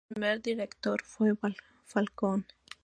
Su 0.07 0.15
primer 0.15 0.41
director 0.41 0.99
fue 1.03 1.33
Falcón. 1.85 2.47